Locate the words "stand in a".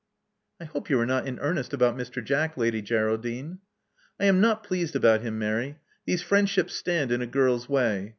6.73-7.27